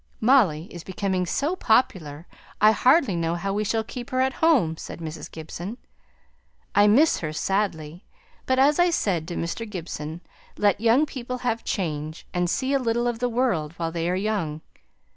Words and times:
"Molly 0.19 0.65
is 0.73 0.83
becoming 0.83 1.27
so 1.27 1.55
popular, 1.55 2.25
I 2.59 2.71
hardly 2.71 3.15
know 3.15 3.35
how 3.35 3.53
we 3.53 3.63
shall 3.63 3.83
keep 3.83 4.09
her 4.09 4.19
at 4.19 4.33
home," 4.41 4.75
said 4.75 4.97
Mrs. 4.99 5.29
Gibson. 5.31 5.77
"I 6.73 6.87
miss 6.87 7.19
her 7.19 7.31
sadly; 7.31 8.07
but, 8.47 8.57
as 8.57 8.79
I 8.79 8.89
said 8.89 9.27
to 9.27 9.35
Mr. 9.35 9.69
Gibson, 9.69 10.21
let 10.57 10.81
young 10.81 11.05
people 11.05 11.37
have 11.45 11.63
change, 11.63 12.25
and 12.33 12.49
see 12.49 12.73
a 12.73 12.79
little 12.79 13.05
of 13.07 13.19
the 13.19 13.29
world 13.29 13.73
while 13.73 13.91
they 13.91 14.09
are 14.09 14.15
young. 14.15 14.61